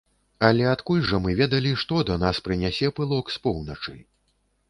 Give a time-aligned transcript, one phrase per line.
[0.47, 3.95] Але, адкуль жа мы ведалі, што да нас прынясе пылок з поўначы?